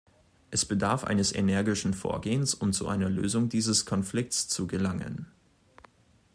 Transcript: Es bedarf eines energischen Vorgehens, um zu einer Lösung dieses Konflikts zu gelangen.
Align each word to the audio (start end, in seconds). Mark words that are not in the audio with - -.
Es 0.49 0.65
bedarf 0.65 1.03
eines 1.03 1.31
energischen 1.31 1.93
Vorgehens, 1.93 2.55
um 2.55 2.73
zu 2.73 2.87
einer 2.87 3.07
Lösung 3.07 3.49
dieses 3.49 3.85
Konflikts 3.85 4.47
zu 4.47 4.65
gelangen. 4.65 5.27